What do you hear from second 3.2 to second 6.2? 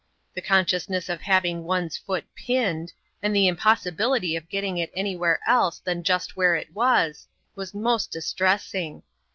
and the impossibiCtj of getting it anywhere else than